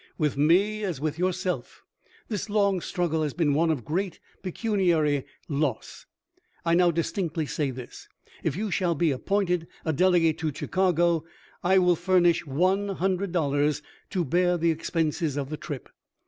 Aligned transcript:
With 0.17 0.35
me, 0.35 0.83
as 0.83 0.99
with 0.99 1.19
yourself, 1.19 1.83
this 2.27 2.49
long 2.49 2.81
struggle 2.81 3.21
has 3.21 3.35
been 3.35 3.53
one 3.53 3.69
of 3.69 3.85
great 3.85 4.19
pecuniary 4.41 5.25
loss. 5.47 6.07
I 6.65 6.73
now 6.73 6.89
distinctly 6.89 7.45
say 7.45 7.69
this: 7.69 8.09
If 8.43 8.55
you 8.55 8.71
shall 8.71 8.95
be 8.95 9.11
appointed 9.11 9.67
a 9.85 9.93
delegate 9.93 10.39
to 10.39 10.51
Chicago 10.51 11.25
I 11.63 11.77
will 11.77 11.95
furnish 11.95 12.47
one 12.47 12.89
hundred 12.89 13.31
dollars 13.31 13.83
to 14.09 14.25
bear 14.25 14.57
the 14.57 14.71
expenses 14.71 15.37
of 15.37 15.51
the 15.51 15.57
trip." 15.57 15.87